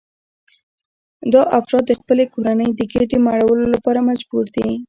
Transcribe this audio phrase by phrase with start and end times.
[1.33, 4.67] دا افراد د خپلې کورنۍ د ګېډې مړولو لپاره مجبور دي